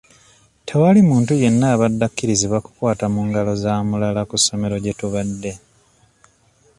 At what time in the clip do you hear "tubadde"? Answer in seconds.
4.99-5.51